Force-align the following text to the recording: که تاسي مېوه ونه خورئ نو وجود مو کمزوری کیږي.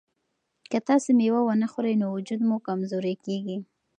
که 0.71 0.77
تاسي 0.87 1.11
مېوه 1.19 1.41
ونه 1.43 1.67
خورئ 1.71 1.95
نو 2.01 2.07
وجود 2.15 2.41
مو 2.47 2.57
کمزوری 2.67 3.15
کیږي. 3.25 3.57